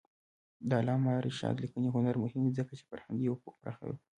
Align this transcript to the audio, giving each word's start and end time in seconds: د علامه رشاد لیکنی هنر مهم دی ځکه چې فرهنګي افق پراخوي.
د 0.69 0.71
علامه 0.79 1.13
رشاد 1.27 1.55
لیکنی 1.63 1.87
هنر 1.95 2.15
مهم 2.23 2.41
دی 2.45 2.51
ځکه 2.59 2.71
چې 2.77 2.83
فرهنګي 2.89 3.27
افق 3.29 3.53
پراخوي. 3.61 3.97